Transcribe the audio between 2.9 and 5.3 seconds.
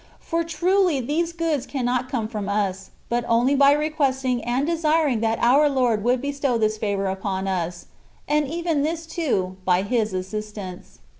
but only by requesting and desiring